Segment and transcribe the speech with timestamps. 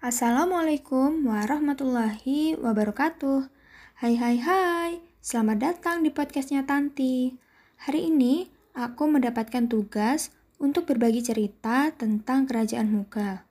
[0.00, 3.52] Assalamualaikum warahmatullahi wabarakatuh.
[4.00, 7.36] Hai hai hai, selamat datang di podcastnya Tanti.
[7.84, 13.44] Hari ini aku mendapatkan tugas untuk berbagi cerita tentang kerajaan Mughal.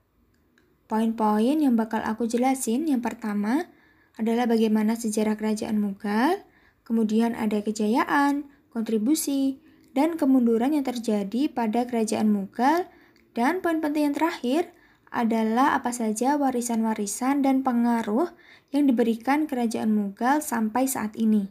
[0.90, 3.70] Poin-poin yang bakal aku jelasin yang pertama
[4.18, 6.34] adalah bagaimana sejarah kerajaan Mughal,
[6.82, 9.62] kemudian ada kejayaan, kontribusi,
[9.94, 12.90] dan kemunduran yang terjadi pada kerajaan Mughal,
[13.38, 14.74] dan poin penting yang terakhir
[15.10, 18.30] adalah apa saja warisan-warisan dan pengaruh
[18.70, 21.50] yang diberikan kerajaan Mughal sampai saat ini.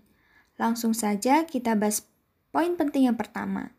[0.59, 2.07] Langsung saja kita bahas
[2.55, 3.75] poin penting yang pertama.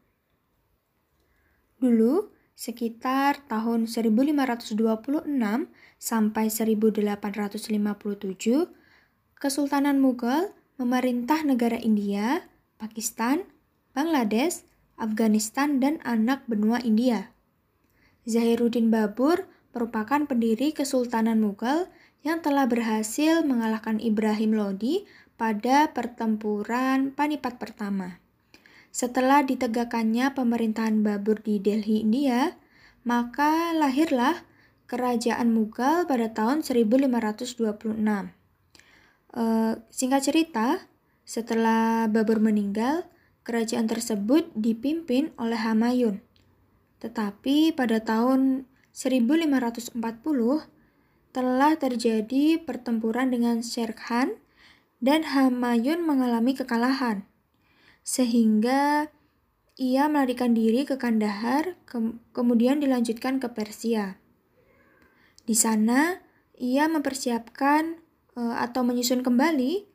[1.79, 2.27] Dulu,
[2.59, 5.31] sekitar tahun 1526
[5.95, 8.75] sampai 1857,
[9.39, 13.47] Kesultanan Mughal memerintah negara India, Pakistan,
[13.95, 14.67] Bangladesh,
[14.99, 17.31] Afghanistan, dan anak benua India.
[18.27, 19.47] Zahiruddin Babur
[19.79, 21.87] merupakan pendiri Kesultanan Mughal
[22.27, 25.07] yang telah berhasil mengalahkan Ibrahim Lodi
[25.39, 28.19] pada pertempuran Panipat pertama.
[28.91, 32.59] Setelah ditegakkannya pemerintahan Babur di Delhi, India,
[33.07, 34.43] maka lahirlah
[34.91, 37.63] Kerajaan Mughal pada tahun 1526.
[39.31, 39.43] E,
[39.87, 40.83] singkat cerita,
[41.23, 43.07] setelah Babur meninggal,
[43.47, 46.19] kerajaan tersebut dipimpin oleh Hamayun.
[46.99, 49.97] Tetapi pada tahun 1540
[51.29, 54.33] telah terjadi pertempuran dengan Sher Khan
[54.99, 57.23] dan Hamayun mengalami kekalahan.
[58.01, 59.13] Sehingga
[59.79, 64.19] ia melarikan diri ke Kandahar, ke kemudian dilanjutkan ke Persia.
[65.47, 66.19] Di sana,
[66.59, 67.95] ia mempersiapkan
[68.35, 69.87] e, atau menyusun kembali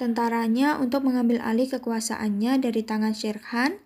[0.00, 3.78] tentaranya untuk mengambil alih kekuasaannya dari tangan Sher Khan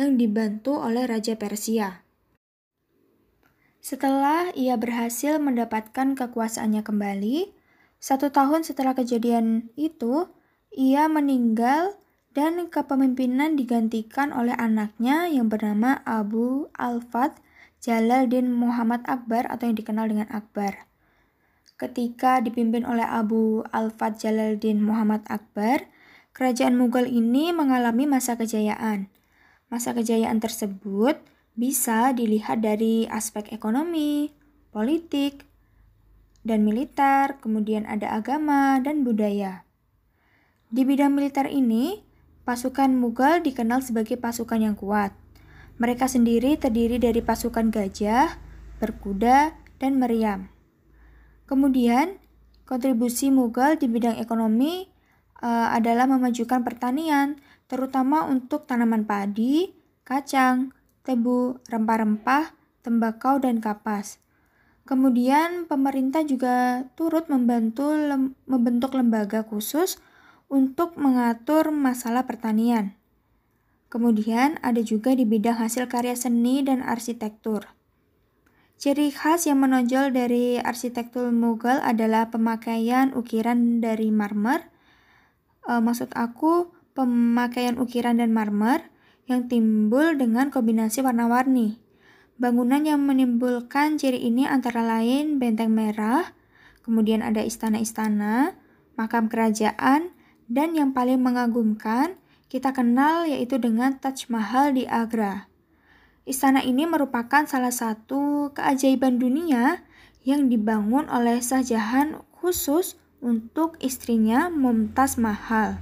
[0.00, 2.07] yang dibantu oleh Raja Persia.
[3.88, 7.56] Setelah ia berhasil mendapatkan kekuasaannya kembali,
[7.96, 10.28] satu tahun setelah kejadian itu,
[10.76, 11.96] ia meninggal
[12.36, 17.40] dan kepemimpinan digantikan oleh anaknya yang bernama Abu Al-Fat
[17.80, 20.84] Jalaluddin Muhammad Akbar atau yang dikenal dengan Akbar.
[21.80, 25.88] Ketika dipimpin oleh Abu Al-Fat Jalaluddin Muhammad Akbar,
[26.36, 29.08] kerajaan Mughal ini mengalami masa kejayaan.
[29.72, 31.16] Masa kejayaan tersebut
[31.58, 34.30] bisa dilihat dari aspek ekonomi,
[34.70, 35.42] politik,
[36.46, 39.66] dan militer, kemudian ada agama dan budaya.
[40.70, 41.98] Di bidang militer ini,
[42.46, 45.10] pasukan Mughal dikenal sebagai pasukan yang kuat.
[45.82, 48.38] Mereka sendiri terdiri dari pasukan gajah,
[48.78, 50.46] berkuda, dan meriam.
[51.50, 52.22] Kemudian,
[52.70, 54.86] kontribusi Mughal di bidang ekonomi
[55.42, 57.34] uh, adalah memajukan pertanian,
[57.66, 59.74] terutama untuk tanaman padi,
[60.06, 60.77] kacang,
[61.08, 62.52] tebu, rempah-rempah,
[62.84, 64.20] tembakau, dan kapas.
[64.84, 69.96] Kemudian pemerintah juga turut membantu lem membentuk lembaga khusus
[70.52, 72.96] untuk mengatur masalah pertanian.
[73.88, 77.72] Kemudian ada juga di bidang hasil karya seni dan arsitektur.
[78.78, 84.70] Ciri khas yang menonjol dari arsitektur Mughal adalah pemakaian ukiran dari marmer.
[85.66, 88.86] E, maksud aku, pemakaian ukiran dan marmer
[89.28, 91.76] yang timbul dengan kombinasi warna-warni.
[92.40, 96.32] Bangunan yang menimbulkan ciri ini antara lain benteng merah,
[96.80, 98.56] kemudian ada istana-istana,
[98.96, 100.16] makam kerajaan,
[100.48, 102.16] dan yang paling mengagumkan
[102.48, 105.52] kita kenal yaitu dengan Taj Mahal di Agra.
[106.24, 109.84] Istana ini merupakan salah satu keajaiban dunia
[110.24, 115.80] yang dibangun oleh Shah Jahan khusus untuk istrinya Mumtaz Mahal.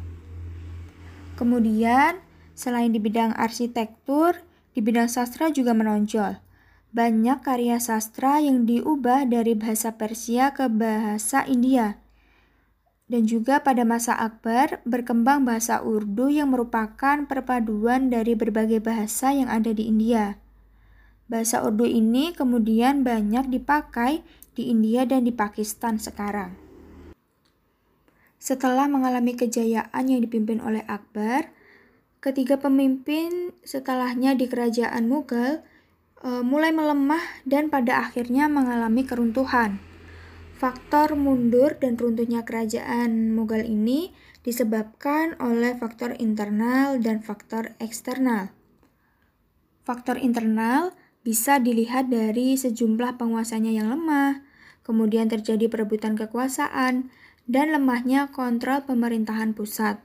[1.38, 2.25] Kemudian
[2.56, 4.40] Selain di bidang arsitektur,
[4.72, 6.40] di bidang sastra juga menonjol.
[6.96, 12.00] Banyak karya sastra yang diubah dari bahasa Persia ke bahasa India.
[13.06, 19.52] Dan juga pada masa Akbar berkembang bahasa Urdu yang merupakan perpaduan dari berbagai bahasa yang
[19.52, 20.40] ada di India.
[21.28, 24.24] Bahasa Urdu ini kemudian banyak dipakai
[24.56, 26.56] di India dan di Pakistan sekarang.
[28.40, 31.52] Setelah mengalami kejayaan yang dipimpin oleh Akbar,
[32.26, 35.62] Ketiga pemimpin setelahnya di kerajaan Mughal
[36.18, 39.78] e, mulai melemah dan pada akhirnya mengalami keruntuhan.
[40.58, 44.10] Faktor mundur dan runtuhnya kerajaan Mughal ini
[44.42, 48.50] disebabkan oleh faktor internal dan faktor eksternal.
[49.86, 54.42] Faktor internal bisa dilihat dari sejumlah penguasanya yang lemah,
[54.82, 57.06] kemudian terjadi perebutan kekuasaan,
[57.46, 60.02] dan lemahnya kontrol pemerintahan pusat.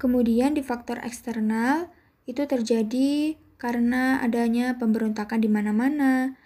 [0.00, 1.92] Kemudian di faktor eksternal
[2.24, 6.40] itu terjadi karena adanya pemberontakan di mana-mana,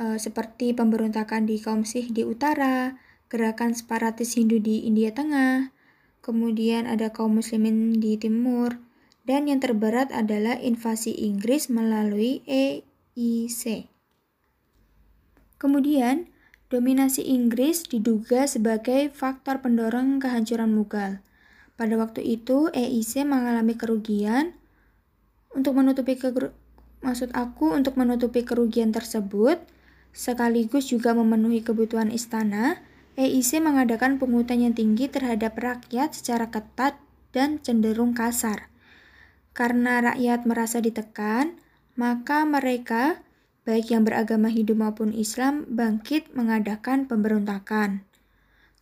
[0.00, 2.96] uh, seperti pemberontakan di kaum Sikh di utara,
[3.28, 5.76] gerakan separatis Hindu di India Tengah,
[6.24, 8.80] kemudian ada kaum muslimin di timur,
[9.28, 13.92] dan yang terberat adalah invasi Inggris melalui EIC.
[15.60, 16.32] Kemudian,
[16.72, 21.25] dominasi Inggris diduga sebagai faktor pendorong kehancuran Mughal.
[21.76, 24.56] Pada waktu itu, EIC mengalami kerugian.
[25.52, 26.32] Untuk menutupi ke
[27.04, 29.60] maksud aku untuk menutupi kerugian tersebut,
[30.16, 32.80] sekaligus juga memenuhi kebutuhan istana,
[33.20, 36.96] EIC mengadakan pungutan yang tinggi terhadap rakyat secara ketat
[37.36, 38.72] dan cenderung kasar.
[39.56, 41.56] Karena rakyat merasa ditekan,
[41.96, 43.24] maka mereka,
[43.64, 48.04] baik yang beragama Hindu maupun Islam, bangkit mengadakan pemberontakan.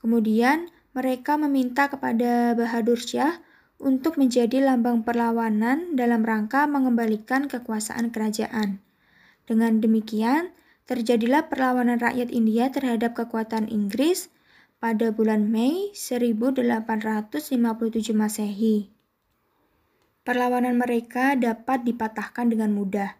[0.02, 3.42] Kemudian, mereka meminta kepada Bahadur Syah
[3.82, 8.78] untuk menjadi lambang perlawanan dalam rangka mengembalikan kekuasaan kerajaan.
[9.44, 10.54] Dengan demikian,
[10.86, 14.30] terjadilah perlawanan rakyat India terhadap kekuatan Inggris
[14.78, 17.58] pada bulan Mei 1857
[18.14, 18.94] Masehi.
[20.24, 23.18] Perlawanan mereka dapat dipatahkan dengan mudah.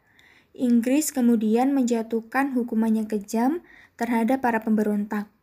[0.55, 3.61] Inggris kemudian menjatuhkan hukuman yang kejam
[3.99, 5.34] terhadap para pemberontak.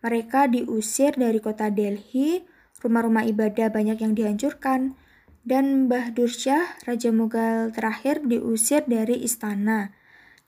[0.00, 2.44] Mereka diusir dari kota Delhi,
[2.80, 4.96] rumah-rumah ibadah banyak yang dihancurkan,
[5.44, 9.96] dan Bahdur Shah, Raja Mughal terakhir diusir dari istana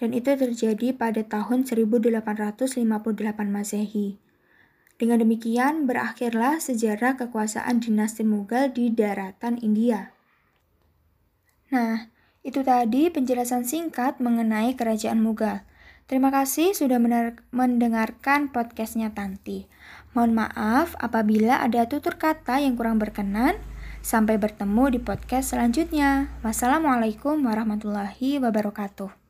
[0.02, 2.82] dan itu terjadi pada tahun 1858
[3.46, 4.18] Masehi.
[4.98, 10.10] Dengan demikian, berakhirlah sejarah kekuasaan dinasti Mughal di daratan India.
[11.70, 12.10] Nah,
[12.42, 15.62] itu tadi penjelasan singkat mengenai kerajaan Mughal.
[16.10, 17.00] Terima kasih sudah
[17.54, 19.64] mendengarkan podcastnya Tanti.
[20.12, 23.56] Mohon maaf apabila ada tutur kata yang kurang berkenan.
[24.02, 26.28] Sampai bertemu di podcast selanjutnya.
[26.42, 29.21] Wassalamualaikum warahmatullahi wabarakatuh.